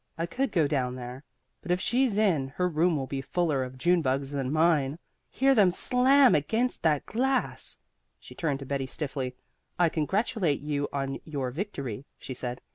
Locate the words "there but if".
0.95-1.79